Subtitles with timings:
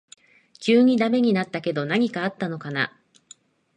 [0.59, 2.99] 急にダメになったけど何かあったのかな